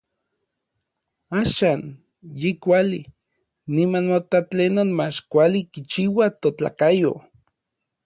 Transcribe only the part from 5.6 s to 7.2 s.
kichiua totlakayo.